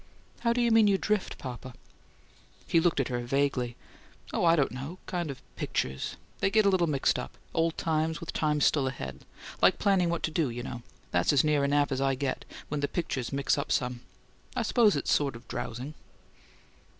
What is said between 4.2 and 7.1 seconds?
"Oh, I don't know. Kind of pictures. They get a little